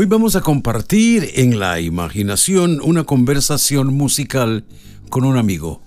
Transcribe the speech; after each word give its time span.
Hoy 0.00 0.06
vamos 0.06 0.36
a 0.36 0.42
compartir 0.42 1.28
en 1.34 1.58
la 1.58 1.80
imaginación 1.80 2.80
una 2.84 3.02
conversación 3.02 3.92
musical 3.92 4.64
con 5.10 5.24
un 5.24 5.36
amigo, 5.36 5.82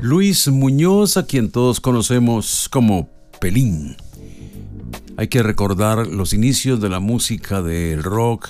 Luis 0.00 0.48
Muñoz, 0.48 1.18
a 1.18 1.26
quien 1.26 1.50
todos 1.50 1.82
conocemos 1.82 2.70
como 2.70 3.10
Pelín. 3.38 3.98
Hay 5.18 5.28
que 5.28 5.42
recordar 5.42 6.06
los 6.06 6.32
inicios 6.32 6.80
de 6.80 6.88
la 6.88 7.00
música 7.00 7.60
del 7.60 8.02
rock 8.02 8.48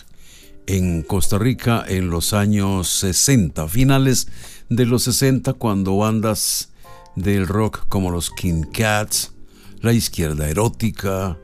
en 0.69 1.03
Costa 1.03 1.39
Rica 1.39 1.85
en 1.89 2.09
los 2.09 2.33
años 2.33 2.89
60, 2.89 3.67
finales 3.67 4.29
de 4.69 4.87
los 4.87 5.03
60, 5.03 5.55
cuando 5.55 5.97
bandas 5.97 6.71
del 7.17 7.49
rock 7.49 7.89
como 7.89 8.13
los 8.13 8.31
King 8.31 8.63
Cats, 8.73 9.33
La 9.81 9.93
Izquierda 9.93 10.49
Erótica, 10.49 11.37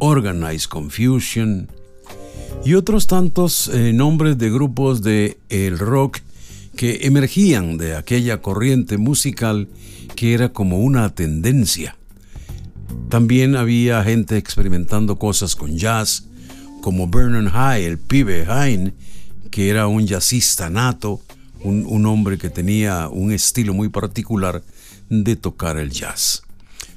Organized 0.00 0.68
Confusion, 0.68 1.70
y 2.64 2.74
otros 2.74 3.06
tantos 3.06 3.68
eh, 3.68 3.92
nombres 3.92 4.38
de 4.38 4.50
grupos 4.50 5.02
de 5.02 5.38
el 5.48 5.78
rock 5.78 6.18
que 6.76 7.06
emergían 7.06 7.78
de 7.78 7.96
aquella 7.96 8.42
corriente 8.42 8.98
musical 8.98 9.68
que 10.16 10.34
era 10.34 10.50
como 10.50 10.80
una 10.80 11.14
tendencia. 11.14 11.96
También 13.08 13.56
había 13.56 14.02
gente 14.04 14.36
experimentando 14.36 15.18
cosas 15.18 15.56
con 15.56 15.76
jazz, 15.76 16.26
como 16.80 17.08
Vernon 17.08 17.48
High, 17.48 17.84
el 17.84 17.98
pibe 17.98 18.44
Hine, 18.44 18.92
que 19.50 19.68
era 19.68 19.86
un 19.86 20.06
jazzista 20.06 20.70
nato, 20.70 21.20
un, 21.62 21.84
un 21.86 22.06
hombre 22.06 22.38
que 22.38 22.50
tenía 22.50 23.08
un 23.08 23.32
estilo 23.32 23.72
muy 23.72 23.88
particular 23.88 24.62
de 25.08 25.36
tocar 25.36 25.76
el 25.76 25.90
jazz. 25.90 26.42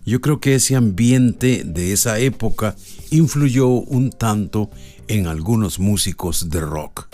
Yo 0.06 0.22
creo 0.22 0.40
que 0.40 0.56
ese 0.56 0.76
ambiente 0.76 1.64
de 1.66 1.92
esa 1.92 2.18
época 2.20 2.76
influyó 3.12 3.68
un 3.68 4.10
tanto 4.10 4.70
en 5.08 5.28
algunos 5.28 5.80
músicos 5.80 6.50
de 6.50 6.62
rock. 6.62 7.08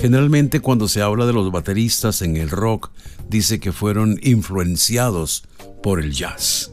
Generalmente 0.00 0.60
cuando 0.60 0.88
se 0.88 1.00
habla 1.00 1.26
de 1.26 1.32
los 1.32 1.50
bateristas 1.50 2.22
en 2.22 2.36
el 2.36 2.50
rock, 2.50 2.90
dice 3.28 3.60
que 3.60 3.72
fueron 3.72 4.18
influenciados 4.22 5.44
por 5.82 6.00
el 6.00 6.12
jazz. 6.12 6.70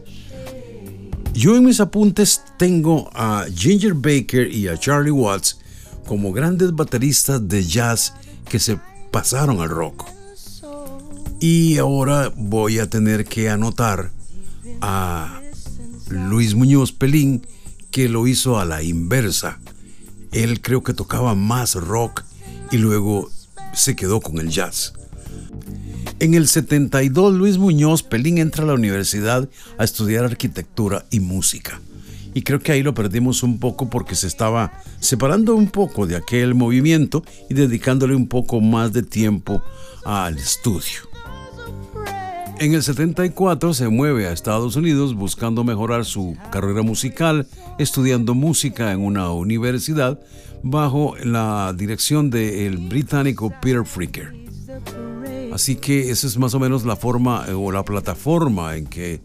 Yo 1.33 1.55
en 1.55 1.63
mis 1.63 1.79
apuntes 1.79 2.41
tengo 2.57 3.09
a 3.13 3.45
Ginger 3.55 3.93
Baker 3.93 4.53
y 4.53 4.67
a 4.67 4.77
Charlie 4.77 5.11
Watts 5.11 5.59
como 6.05 6.33
grandes 6.33 6.75
bateristas 6.75 7.47
de 7.47 7.63
jazz 7.63 8.13
que 8.49 8.59
se 8.59 8.77
pasaron 9.11 9.61
al 9.61 9.69
rock. 9.69 10.05
Y 11.39 11.77
ahora 11.77 12.33
voy 12.35 12.79
a 12.79 12.89
tener 12.89 13.25
que 13.25 13.49
anotar 13.49 14.11
a 14.81 15.41
Luis 16.09 16.53
Muñoz 16.53 16.91
Pelín 16.91 17.47
que 17.91 18.09
lo 18.09 18.27
hizo 18.27 18.59
a 18.59 18.65
la 18.65 18.83
inversa 18.83 19.60
él 20.31 20.61
creo 20.61 20.83
que 20.83 20.93
tocaba 20.93 21.35
más 21.35 21.75
rock 21.75 22.23
y 22.71 22.77
luego 22.77 23.29
se 23.73 23.95
quedó 23.95 24.21
con 24.21 24.39
el 24.39 24.49
jazz. 24.49 24.93
En 26.19 26.33
el 26.33 26.47
72 26.47 27.33
Luis 27.33 27.57
Muñoz 27.57 28.03
Pelín 28.03 28.37
entra 28.37 28.63
a 28.63 28.67
la 28.67 28.73
universidad 28.73 29.49
a 29.77 29.83
estudiar 29.83 30.23
arquitectura 30.23 31.05
y 31.09 31.19
música. 31.19 31.81
Y 32.33 32.43
creo 32.43 32.59
que 32.59 32.71
ahí 32.71 32.83
lo 32.83 32.93
perdimos 32.93 33.43
un 33.43 33.59
poco 33.59 33.89
porque 33.89 34.15
se 34.15 34.27
estaba 34.27 34.71
separando 34.99 35.55
un 35.55 35.69
poco 35.69 36.07
de 36.07 36.15
aquel 36.15 36.55
movimiento 36.55 37.25
y 37.49 37.55
dedicándole 37.55 38.15
un 38.15 38.27
poco 38.27 38.61
más 38.61 38.93
de 38.93 39.03
tiempo 39.03 39.61
al 40.05 40.37
estudio. 40.37 41.10
En 42.61 42.75
el 42.75 42.83
74 42.83 43.73
se 43.73 43.89
mueve 43.89 44.27
a 44.27 44.31
Estados 44.31 44.75
Unidos 44.75 45.15
buscando 45.15 45.63
mejorar 45.63 46.05
su 46.05 46.37
carrera 46.51 46.83
musical, 46.83 47.47
estudiando 47.79 48.35
música 48.35 48.91
en 48.91 48.99
una 48.99 49.31
universidad 49.31 50.19
bajo 50.61 51.15
la 51.23 51.73
dirección 51.75 52.29
del 52.29 52.77
británico 52.77 53.51
Peter 53.63 53.83
Fricker. 53.83 54.35
Así 55.51 55.75
que 55.75 56.11
esa 56.11 56.27
es 56.27 56.37
más 56.37 56.53
o 56.53 56.59
menos 56.59 56.85
la 56.85 56.95
forma 56.95 57.45
eh, 57.47 57.53
o 57.53 57.71
la 57.71 57.83
plataforma 57.83 58.77
en 58.77 58.85
que 58.85 59.21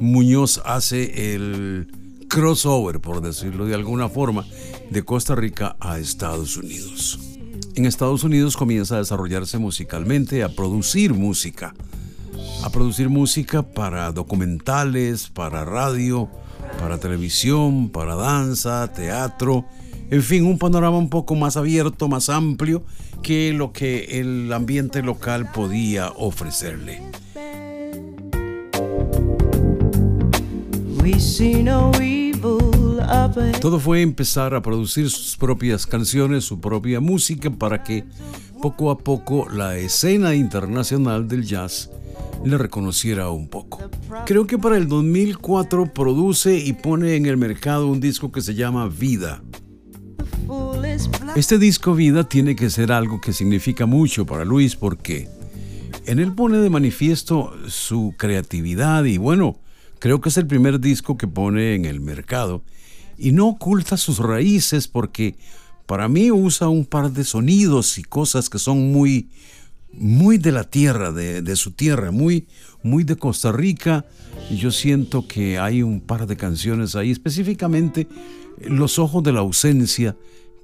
Muñoz 0.00 0.62
hace 0.64 1.34
el 1.34 1.88
crossover, 2.26 3.00
por 3.00 3.20
decirlo 3.20 3.66
de 3.66 3.74
alguna 3.74 4.08
forma, 4.08 4.46
de 4.88 5.02
Costa 5.02 5.34
Rica 5.34 5.76
a 5.78 5.98
Estados 5.98 6.56
Unidos. 6.56 7.20
En 7.74 7.84
Estados 7.84 8.24
Unidos 8.24 8.56
comienza 8.56 8.94
a 8.94 9.00
desarrollarse 9.00 9.58
musicalmente, 9.58 10.42
a 10.42 10.48
producir 10.48 11.12
música 11.12 11.74
a 12.68 12.70
producir 12.70 13.08
música 13.08 13.62
para 13.62 14.12
documentales, 14.12 15.28
para 15.28 15.64
radio, 15.64 16.28
para 16.78 16.98
televisión, 16.98 17.88
para 17.88 18.14
danza, 18.14 18.92
teatro, 18.92 19.64
en 20.10 20.22
fin, 20.22 20.44
un 20.44 20.58
panorama 20.58 20.98
un 20.98 21.08
poco 21.08 21.34
más 21.34 21.56
abierto, 21.56 22.08
más 22.08 22.28
amplio 22.28 22.84
que 23.22 23.54
lo 23.54 23.72
que 23.72 24.20
el 24.20 24.52
ambiente 24.52 25.02
local 25.02 25.50
podía 25.50 26.10
ofrecerle. 26.10 27.00
Todo 33.62 33.80
fue 33.80 34.02
empezar 34.02 34.54
a 34.54 34.60
producir 34.60 35.08
sus 35.08 35.38
propias 35.38 35.86
canciones, 35.86 36.44
su 36.44 36.60
propia 36.60 37.00
música, 37.00 37.48
para 37.50 37.82
que 37.82 38.04
poco 38.60 38.90
a 38.90 38.98
poco 38.98 39.48
la 39.48 39.78
escena 39.78 40.34
internacional 40.34 41.28
del 41.28 41.46
jazz 41.46 41.90
le 42.44 42.58
reconociera 42.58 43.30
un 43.30 43.48
poco. 43.48 43.90
Creo 44.26 44.46
que 44.46 44.58
para 44.58 44.76
el 44.76 44.88
2004 44.88 45.92
produce 45.92 46.56
y 46.58 46.72
pone 46.72 47.16
en 47.16 47.26
el 47.26 47.36
mercado 47.36 47.88
un 47.88 48.00
disco 48.00 48.32
que 48.32 48.40
se 48.40 48.54
llama 48.54 48.88
Vida. 48.88 49.42
Este 51.36 51.58
disco 51.58 51.94
Vida 51.94 52.28
tiene 52.28 52.56
que 52.56 52.70
ser 52.70 52.90
algo 52.92 53.20
que 53.20 53.32
significa 53.32 53.86
mucho 53.86 54.24
para 54.24 54.44
Luis 54.44 54.76
porque 54.76 55.28
en 56.06 56.18
él 56.18 56.34
pone 56.34 56.58
de 56.58 56.70
manifiesto 56.70 57.54
su 57.68 58.14
creatividad 58.16 59.04
y 59.04 59.18
bueno, 59.18 59.58
creo 59.98 60.20
que 60.20 60.30
es 60.30 60.36
el 60.38 60.46
primer 60.46 60.80
disco 60.80 61.18
que 61.18 61.28
pone 61.28 61.74
en 61.74 61.84
el 61.84 62.00
mercado 62.00 62.62
y 63.18 63.32
no 63.32 63.48
oculta 63.48 63.96
sus 63.96 64.18
raíces 64.18 64.88
porque 64.88 65.36
para 65.86 66.08
mí 66.08 66.30
usa 66.30 66.68
un 66.68 66.86
par 66.86 67.12
de 67.12 67.24
sonidos 67.24 67.98
y 67.98 68.02
cosas 68.02 68.48
que 68.48 68.58
son 68.58 68.92
muy 68.92 69.28
muy 69.92 70.38
de 70.38 70.52
la 70.52 70.64
tierra, 70.64 71.12
de, 71.12 71.56
su 71.56 71.72
tierra, 71.72 72.10
muy, 72.10 72.46
muy 72.82 73.04
de 73.04 73.16
Costa 73.16 73.52
Rica. 73.52 74.04
Yo 74.50 74.70
siento 74.70 75.26
que 75.26 75.58
hay 75.58 75.82
un 75.82 76.00
par 76.00 76.26
de 76.26 76.36
canciones 76.36 76.94
ahí, 76.96 77.10
específicamente 77.10 78.06
Los 78.60 78.98
Ojos 78.98 79.22
de 79.22 79.32
la 79.32 79.40
Ausencia, 79.40 80.16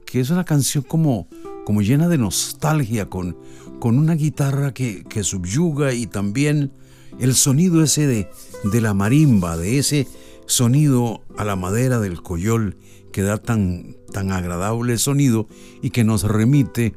que 0.06 0.20
es 0.20 0.30
una 0.30 0.44
canción 0.44 0.84
como, 0.84 1.28
como 1.64 1.82
llena 1.82 2.08
de 2.08 2.18
nostalgia, 2.18 3.08
con, 3.08 3.36
con 3.80 3.98
una 3.98 4.14
guitarra 4.14 4.72
que, 4.72 5.04
que 5.04 5.24
subyuga 5.24 5.92
y 5.94 6.06
también 6.06 6.72
el 7.18 7.34
sonido 7.34 7.82
ese 7.82 8.06
de, 8.06 8.28
de 8.64 8.80
la 8.80 8.94
marimba, 8.94 9.56
de 9.56 9.78
ese 9.78 10.06
sonido 10.46 11.22
a 11.36 11.44
la 11.44 11.56
madera 11.56 12.00
del 12.00 12.22
coyol 12.22 12.76
que 13.12 13.22
da 13.22 13.38
tan, 13.38 13.96
tan 14.12 14.32
agradable 14.32 14.98
sonido 14.98 15.46
y 15.82 15.90
que 15.90 16.04
nos 16.04 16.24
remite 16.24 16.94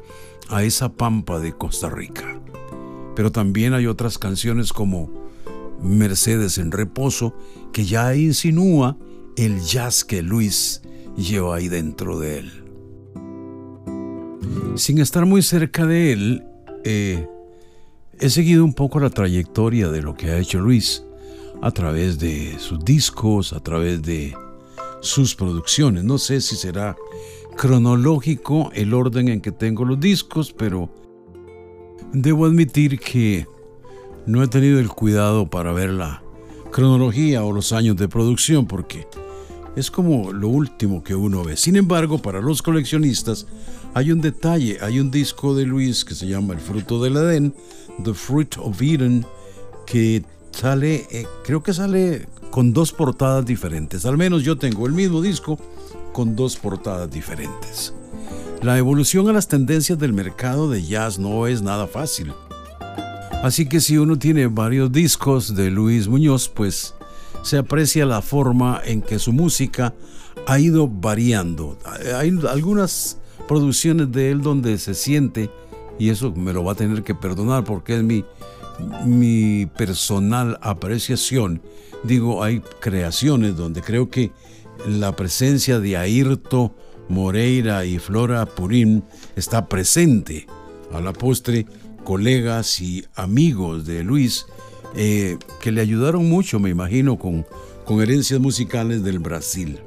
a 0.49 0.63
esa 0.63 0.93
pampa 0.93 1.39
de 1.39 1.53
Costa 1.53 1.89
Rica. 1.89 2.39
Pero 3.15 3.31
también 3.31 3.73
hay 3.73 3.87
otras 3.87 4.17
canciones 4.17 4.73
como 4.73 5.09
Mercedes 5.81 6.57
en 6.57 6.71
reposo 6.71 7.33
que 7.73 7.85
ya 7.85 8.15
insinúa 8.15 8.97
el 9.35 9.61
jazz 9.61 10.03
que 10.03 10.21
Luis 10.21 10.81
lleva 11.15 11.55
ahí 11.55 11.67
dentro 11.67 12.19
de 12.19 12.39
él. 12.39 12.63
Sin 14.75 14.99
estar 14.99 15.25
muy 15.25 15.41
cerca 15.41 15.85
de 15.85 16.13
él, 16.13 16.43
eh, 16.83 17.27
he 18.19 18.29
seguido 18.29 18.63
un 18.63 18.73
poco 18.73 18.99
la 18.99 19.09
trayectoria 19.09 19.89
de 19.89 20.01
lo 20.01 20.15
que 20.15 20.29
ha 20.31 20.37
hecho 20.37 20.59
Luis 20.59 21.03
a 21.61 21.71
través 21.71 22.19
de 22.19 22.57
sus 22.59 22.83
discos, 22.83 23.53
a 23.53 23.59
través 23.59 24.01
de 24.01 24.35
sus 25.01 25.35
producciones. 25.35 26.03
No 26.03 26.17
sé 26.17 26.41
si 26.41 26.55
será 26.55 26.95
cronológico 27.57 28.71
el 28.74 28.94
orden 28.94 29.27
en 29.27 29.42
que 29.42 29.51
tengo 29.51 29.83
los 29.83 30.00
discos, 30.00 30.54
pero 30.54 30.89
debo 32.13 32.45
admitir 32.45 33.00
que 33.00 33.48
no 34.25 34.44
he 34.44 34.48
tenido 34.48 34.80
el 34.80 34.89
cuidado 34.89 35.50
para 35.50 35.74
ver 35.74 35.89
la 35.89 36.21
cronología 36.71 37.44
o 37.44 37.51
los 37.51 37.74
años 37.74 37.98
de 37.98 38.07
producción 38.07 38.68
porque 38.68 39.07
es 39.75 39.89
como 39.89 40.31
lo 40.31 40.50
último 40.50 41.04
que 41.04 41.15
uno 41.15 41.44
ve. 41.44 41.57
Sin 41.57 41.75
embargo, 41.75 42.19
para 42.19 42.42
los 42.42 42.62
coleccionistas 42.62 43.48
hay 43.94 44.12
un 44.12 44.21
detalle, 44.21 44.77
hay 44.81 45.00
un 45.00 45.10
disco 45.10 45.56
de 45.56 45.65
Luis 45.65 46.06
que 46.06 46.15
se 46.15 46.27
llama 46.27 46.53
El 46.53 46.60
fruto 46.60 47.01
del 47.01 47.18
Edén, 47.18 47.56
The 48.03 48.13
Fruit 48.13 48.56
of 48.60 48.81
Eden, 48.81 49.25
que 49.86 50.24
sale, 50.51 51.07
eh, 51.12 51.25
creo 51.44 51.63
que 51.63 51.74
sale 51.74 52.27
con 52.51 52.71
dos 52.74 52.92
portadas 52.92 53.45
diferentes. 53.45 54.06
Al 54.06 54.18
menos 54.18 54.44
yo 54.44 54.57
tengo 54.57 54.86
el 54.86 54.94
mismo 54.94 55.21
disco 55.21 55.57
con 56.17 56.35
dos 56.35 56.57
portadas 56.57 57.11
diferentes. 57.11 57.93
La 58.63 58.79
evolución 58.79 59.29
a 59.29 59.33
las 59.33 59.47
tendencias 59.47 59.99
del 59.99 60.13
mercado 60.13 60.67
de 60.67 60.81
jazz 60.81 61.19
no 61.19 61.45
es 61.45 61.61
nada 61.61 61.85
fácil. 61.85 62.33
Así 63.43 63.69
que 63.69 63.79
si 63.79 63.99
uno 63.99 64.17
tiene 64.17 64.47
varios 64.47 64.91
discos 64.91 65.55
de 65.55 65.69
Luis 65.69 66.07
Muñoz, 66.07 66.49
pues 66.49 66.95
se 67.43 67.59
aprecia 67.59 68.03
la 68.07 68.23
forma 68.23 68.81
en 68.83 69.03
que 69.03 69.19
su 69.19 69.31
música 69.31 69.93
ha 70.47 70.57
ido 70.57 70.87
variando. 70.87 71.77
Hay 72.15 72.35
algunas 72.49 73.19
producciones 73.47 74.11
de 74.11 74.31
él 74.31 74.41
donde 74.41 74.79
se 74.79 74.95
siente, 74.95 75.51
y 75.99 76.09
eso 76.09 76.31
me 76.31 76.51
lo 76.51 76.63
va 76.63 76.71
a 76.71 76.75
tener 76.75 77.03
que 77.03 77.13
perdonar 77.13 77.63
porque 77.63 77.95
es 77.95 78.01
mi, 78.01 78.25
mi 79.05 79.67
personal 79.67 80.57
apreciación, 80.63 81.61
digo, 82.03 82.41
hay 82.41 82.61
creaciones 82.79 83.55
donde 83.55 83.83
creo 83.83 84.09
que 84.09 84.31
la 84.85 85.15
presencia 85.15 85.79
de 85.79 85.97
Ayrto 85.97 86.75
Moreira 87.09 87.85
y 87.85 88.00
Flora 88.00 88.45
Purín 88.45 89.03
está 89.35 89.68
presente. 89.68 90.47
A 90.91 91.01
la 91.01 91.13
postre, 91.13 91.65
colegas 92.03 92.81
y 92.81 93.06
amigos 93.15 93.85
de 93.85 94.03
Luis 94.03 94.45
eh, 94.95 95.38
que 95.62 95.71
le 95.71 95.81
ayudaron 95.81 96.29
mucho, 96.29 96.59
me 96.59 96.69
imagino, 96.69 97.18
con 97.18 97.45
herencias 98.01 98.39
musicales 98.39 99.03
del 99.03 99.19
Brasil. 99.19 99.79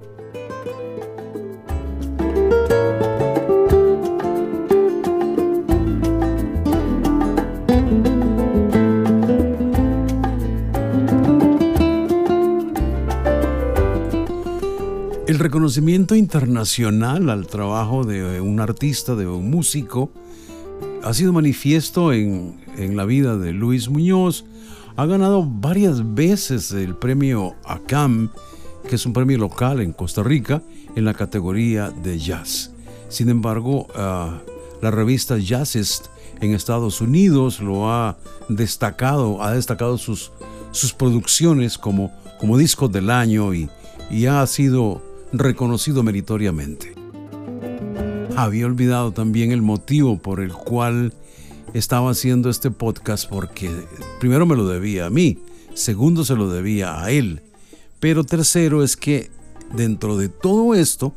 Reconocimiento 15.71 16.17
internacional 16.17 17.31
al 17.31 17.47
trabajo 17.47 18.03
de 18.03 18.41
un 18.41 18.59
artista, 18.59 19.15
de 19.15 19.29
un 19.29 19.51
músico, 19.51 20.11
ha 21.05 21.15
sido 21.15 21.33
manifiesto 21.33 22.13
en, 22.13 22.59
la 22.97 23.05
vida 23.05 23.37
de 23.37 23.53
Luis 23.53 23.89
Muñoz. 23.89 24.45
Ha 24.97 25.07
ganado 25.07 25.47
varias 25.47 26.15
veces 26.17 26.73
el 26.73 26.97
premio 26.97 27.55
ACAM, 27.65 28.33
que 28.89 28.97
es 28.97 29.07
un 29.07 29.13
premio 29.13 29.39
local 29.39 29.81
en 29.81 29.93
Costa 29.93 30.25
Rica, 30.25 30.61
en 30.97 31.05
la 31.05 31.15
categoría 31.15 31.91
de 31.91 32.19
jazz. 32.19 32.73
Sin 33.09 33.29
embargo, 33.29 33.87
ah, 33.95 34.41
la 34.83 34.91
revista 34.91 35.39
Jazzist 35.39 36.07
en 36.41 36.53
Estados 36.53 37.01
Unidos 37.01 37.61
lo 37.61 37.93
ha 37.93 38.19
destacado, 38.49 39.41
ha 39.41 39.53
destacado 39.53 39.99
sus, 39.99 40.33
sus 40.73 40.93
producciones 40.93 41.79
como, 41.79 42.11
como 42.41 42.59
discos 42.59 42.91
del 42.91 43.09
año 43.09 43.55
y, 43.55 43.71
y 44.11 44.27
ha 44.27 44.45
sido 44.49 45.09
reconocido 45.33 46.03
meritoriamente. 46.03 46.95
Había 48.37 48.67
olvidado 48.67 49.13
también 49.13 49.53
el 49.53 49.63
motivo 49.63 50.19
por 50.19 50.41
el 50.41 50.53
cual 50.53 51.13
estaba 51.75 52.11
haciendo 52.11 52.51
este 52.51 52.71
podcast 52.71 53.29
porque 53.29 53.71
primero 54.19 54.47
me 54.47 54.57
lo 54.57 54.67
debía 54.67 55.07
a 55.07 55.11
mí, 55.11 55.39
segundo 55.75 56.25
se 56.25 56.35
lo 56.35 56.49
debía 56.49 57.03
a 57.03 57.11
él, 57.11 57.43
pero 58.01 58.25
tercero 58.25 58.83
es 58.83 58.97
que 58.97 59.31
dentro 59.75 60.17
de 60.17 60.29
todo 60.29 60.75
esto 60.75 61.15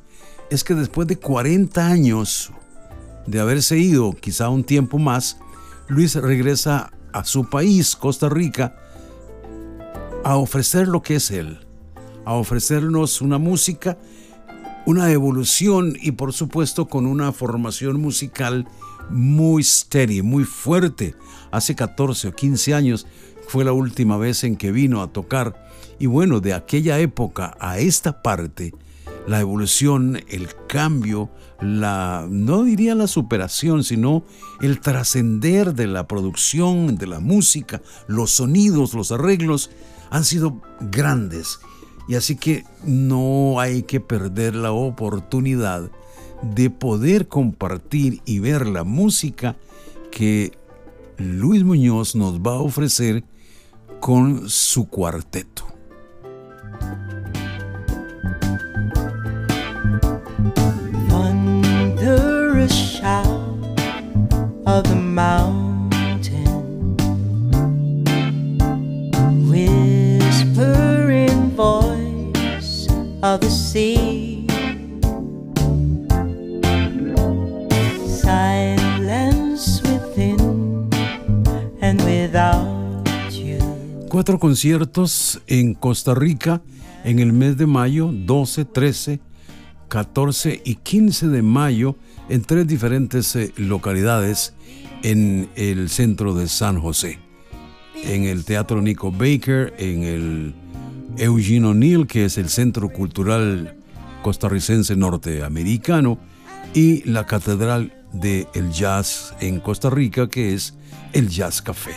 es 0.49 0.63
que 0.63 0.75
después 0.75 1.07
de 1.07 1.17
40 1.17 1.87
años 1.87 2.51
de 3.25 3.39
haberse 3.39 3.77
ido, 3.77 4.13
quizá 4.13 4.49
un 4.49 4.63
tiempo 4.63 4.99
más, 4.99 5.37
Luis 5.87 6.15
regresa 6.15 6.91
a 7.13 7.23
su 7.23 7.49
país, 7.49 7.95
Costa 7.95 8.29
Rica, 8.29 8.75
a 10.23 10.37
ofrecer 10.37 10.87
lo 10.87 11.01
que 11.01 11.15
es 11.15 11.31
él, 11.31 11.62
a 12.25 12.33
ofrecernos 12.33 13.21
una 13.21 13.37
música, 13.37 13.97
una 14.85 15.11
evolución 15.11 15.97
y 16.01 16.11
por 16.11 16.33
supuesto 16.33 16.87
con 16.87 17.05
una 17.05 17.31
formación 17.31 17.99
musical 17.99 18.67
muy 19.09 19.63
steady, 19.63 20.21
muy 20.21 20.43
fuerte. 20.43 21.15
Hace 21.51 21.75
14 21.75 22.29
o 22.29 22.35
15 22.35 22.73
años 22.73 23.07
fue 23.47 23.63
la 23.63 23.73
última 23.73 24.17
vez 24.17 24.43
en 24.43 24.55
que 24.55 24.71
vino 24.71 25.01
a 25.01 25.11
tocar 25.11 25.63
y 25.99 26.05
bueno, 26.05 26.39
de 26.39 26.53
aquella 26.53 26.99
época 26.99 27.55
a 27.59 27.79
esta 27.79 28.21
parte, 28.21 28.73
la 29.27 29.39
evolución, 29.39 30.21
el 30.27 30.49
cambio, 30.67 31.29
la 31.61 32.27
no 32.29 32.63
diría 32.63 32.93
la 32.95 33.07
superación, 33.07 33.83
sino 33.83 34.25
el 34.59 34.81
trascender 34.81 35.73
de 35.73 35.87
la 35.87 36.07
producción, 36.07 36.97
de 36.97 37.07
la 37.07 37.19
música, 37.19 37.81
los 38.07 38.31
sonidos, 38.31 38.93
los 38.93 39.11
arreglos 39.11 39.69
han 40.09 40.25
sido 40.25 40.61
grandes 40.91 41.59
y 42.07 42.15
así 42.15 42.35
que 42.35 42.65
no 42.83 43.59
hay 43.59 43.83
que 43.83 43.99
perder 43.99 44.55
la 44.55 44.71
oportunidad 44.71 45.89
de 46.41 46.69
poder 46.69 47.27
compartir 47.27 48.21
y 48.25 48.39
ver 48.39 48.67
la 48.67 48.83
música 48.83 49.55
que 50.11 50.51
Luis 51.17 51.63
Muñoz 51.63 52.15
nos 52.15 52.39
va 52.39 52.55
a 52.55 52.59
ofrecer 52.59 53.23
con 53.99 54.49
su 54.49 54.87
cuarteto. 54.87 55.63
Cuatro 84.09 84.39
conciertos 84.39 85.41
en 85.47 85.73
Costa 85.73 86.13
Rica 86.13 86.61
en 87.03 87.19
el 87.19 87.33
mes 87.33 87.57
de 87.57 87.65
mayo, 87.65 88.11
12, 88.13 88.65
13, 88.65 89.19
14 89.87 90.61
y 90.63 90.75
15 90.75 91.27
de 91.27 91.41
mayo 91.41 91.95
en 92.29 92.41
tres 92.41 92.67
diferentes 92.67 93.35
eh, 93.35 93.53
localidades 93.57 94.53
en 95.03 95.49
el 95.55 95.89
centro 95.89 96.33
de 96.33 96.47
San 96.47 96.79
José. 96.79 97.19
En 98.03 98.23
el 98.23 98.45
Teatro 98.45 98.81
Nico 98.81 99.11
Baker, 99.11 99.73
en 99.77 100.03
el 100.03 100.55
Eugene 101.17 101.67
O'Neill, 101.67 102.07
que 102.07 102.25
es 102.25 102.37
el 102.37 102.49
Centro 102.49 102.89
Cultural 102.89 103.75
Costarricense 104.23 104.95
Norteamericano, 104.95 106.17
y 106.73 107.03
la 107.09 107.25
Catedral 107.25 107.93
del 108.13 108.71
Jazz 108.71 109.33
en 109.39 109.59
Costa 109.59 109.89
Rica, 109.89 110.29
que 110.29 110.53
es 110.53 110.73
el 111.11 111.27
Jazz 111.27 111.61
Café. 111.61 111.93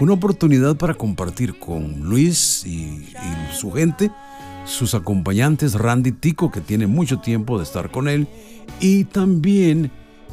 Una 0.00 0.12
oportunidad 0.14 0.76
para 0.76 0.94
compartir 0.94 1.58
con 1.58 2.00
Luis 2.00 2.64
y, 2.64 3.10
su 3.52 3.72
gente, 3.72 4.10
sus 4.64 4.94
acompañantes, 4.94 5.74
Randy 5.74 6.12
Tico, 6.12 6.50
que 6.50 6.60
tiene 6.60 6.86
mucho 6.86 7.18
tiempo 7.18 7.58
de 7.58 7.64
estar 7.64 7.90
con 7.90 8.08
él, 8.08 8.28
y 8.80 9.04
también 9.04 9.90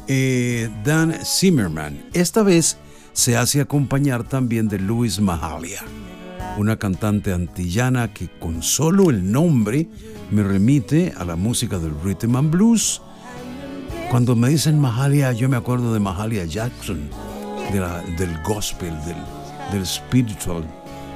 eh, 0.08 0.70
Dan 0.84 1.14
Zimmerman. 1.24 2.08
Esta 2.12 2.42
vez 2.42 2.78
se 3.12 3.36
hace 3.36 3.60
acompañar 3.60 4.24
también 4.24 4.68
de 4.68 4.78
Luis 4.78 5.20
Mahalia 5.20 5.82
una 6.56 6.78
cantante 6.78 7.32
antillana 7.32 8.12
que 8.12 8.28
con 8.28 8.62
solo 8.62 9.10
el 9.10 9.30
nombre 9.30 9.88
me 10.30 10.42
remite 10.42 11.12
a 11.16 11.24
la 11.24 11.36
música 11.36 11.78
del 11.78 11.94
rhythm 12.02 12.36
and 12.36 12.50
blues. 12.50 13.02
Cuando 14.10 14.36
me 14.36 14.48
dicen 14.48 14.78
Mahalia, 14.78 15.32
yo 15.32 15.48
me 15.48 15.56
acuerdo 15.56 15.92
de 15.92 16.00
Mahalia 16.00 16.44
Jackson, 16.44 17.10
del 18.16 18.42
gospel, 18.42 18.94
del, 19.72 19.86
spiritual, 19.86 20.64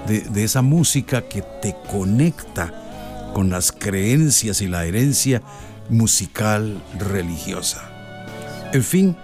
de, 0.08 0.22
de 0.22 0.44
esa 0.44 0.60
música 0.60 1.22
que 1.22 1.42
te 1.62 1.76
conecta 1.90 2.74
con 3.32 3.48
las 3.48 3.70
creencias 3.70 4.60
y 4.60 4.66
la 4.66 4.84
herencia 4.84 5.40
musical 5.88 6.82
religiosa. 6.98 7.88
En 8.72 8.82
fin, 8.82 9.16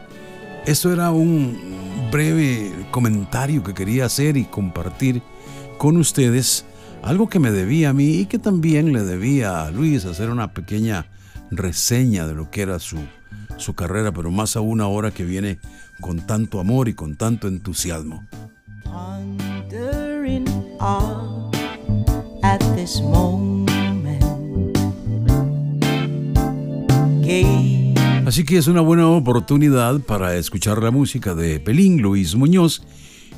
esto 0.64 0.92
era 0.92 1.10
un 1.10 2.08
breve 2.10 2.72
comentario 2.92 3.64
que 3.64 3.74
quería 3.74 4.06
hacer 4.06 4.36
y 4.36 4.44
compartir 4.44 5.22
con 5.76 5.96
ustedes 5.96 6.64
algo 7.02 7.28
que 7.28 7.38
me 7.38 7.50
debía 7.50 7.90
a 7.90 7.92
mí 7.92 8.20
y 8.20 8.26
que 8.26 8.38
también 8.38 8.92
le 8.92 9.02
debía 9.02 9.64
a 9.64 9.70
Luis 9.70 10.04
hacer 10.04 10.30
una 10.30 10.52
pequeña 10.52 11.06
reseña 11.50 12.26
de 12.26 12.34
lo 12.34 12.50
que 12.50 12.62
era 12.62 12.78
su, 12.78 12.98
su 13.56 13.74
carrera, 13.74 14.12
pero 14.12 14.30
más 14.30 14.56
aún 14.56 14.80
ahora 14.80 15.10
que 15.10 15.24
viene 15.24 15.58
con 16.00 16.26
tanto 16.26 16.60
amor 16.60 16.88
y 16.88 16.94
con 16.94 17.16
tanto 17.16 17.48
entusiasmo. 17.48 18.26
Así 28.26 28.44
que 28.44 28.58
es 28.58 28.66
una 28.66 28.80
buena 28.80 29.08
oportunidad 29.08 30.00
para 30.00 30.34
escuchar 30.36 30.82
la 30.82 30.90
música 30.90 31.34
de 31.34 31.60
Pelín 31.60 32.02
Luis 32.02 32.34
Muñoz, 32.34 32.82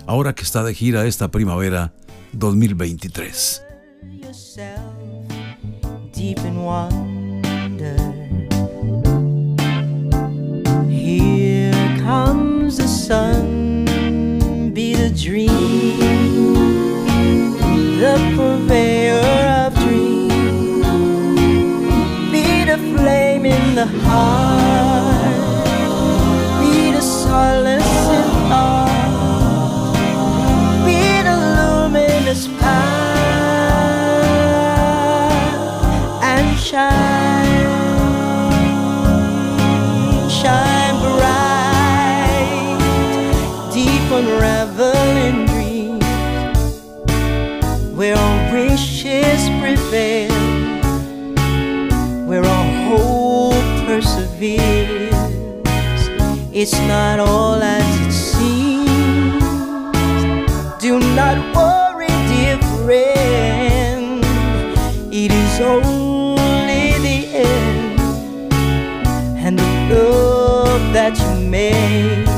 ahora 0.07 0.35
que 0.35 0.43
está 0.43 0.65
de 0.65 0.75
gira 0.75 1.07
esta 1.07 1.31
primavera 1.31 1.93
2023. 2.33 3.63
Comes 12.09 12.79
the 12.79 12.89
sun, 12.89 13.85
be 14.73 14.95
the 14.95 15.11
dream, 15.11 15.99
the 18.01 18.17
purveyor 18.35 19.67
of 19.67 19.75
dreams, 19.75 20.87
be 22.33 22.65
the 22.65 22.79
flame 22.97 23.45
in 23.45 23.75
the 23.75 23.85
heart. 23.85 25.18
Prevail, 49.89 50.31
where 52.27 52.45
our 52.45 52.67
hope 52.89 53.87
perseveres. 53.87 55.15
It's 56.53 56.79
not 56.87 57.19
all 57.21 57.63
as 57.63 58.01
it 58.07 58.13
seems. 58.13 59.43
Do 60.79 60.99
not 61.17 61.39
worry, 61.57 62.09
dear 62.29 62.59
friend. 62.85 64.25
It 65.11 65.33
is 65.33 65.61
only 65.61 66.99
the 67.09 67.19
end, 67.35 68.53
and 69.39 69.59
the 69.59 69.95
love 69.95 70.93
that 70.93 71.19
you 71.19 71.49
make 71.49 72.38